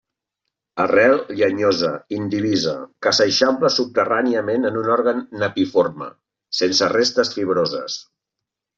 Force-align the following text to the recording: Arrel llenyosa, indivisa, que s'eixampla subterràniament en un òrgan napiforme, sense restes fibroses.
Arrel 0.85 1.19
llenyosa, 1.41 1.91
indivisa, 2.21 2.73
que 3.07 3.13
s'eixampla 3.19 3.71
subterràniament 3.77 4.67
en 4.73 4.83
un 4.83 4.91
òrgan 4.97 5.23
napiforme, 5.45 6.11
sense 6.65 6.93
restes 6.99 7.35
fibroses. 7.39 8.05